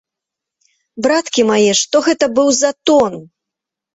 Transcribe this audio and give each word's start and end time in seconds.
Браткі 1.05 1.41
мае, 1.51 1.71
што 1.81 2.01
гэта 2.09 2.25
быў 2.39 2.49
за 2.63 2.71
тон! 2.91 3.13